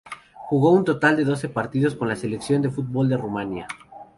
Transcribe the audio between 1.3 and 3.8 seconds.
partidos con la selección de fútbol de Rumania.